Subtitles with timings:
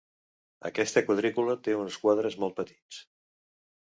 [0.69, 3.03] Aquesta quadrícula té uns quadres molt petits.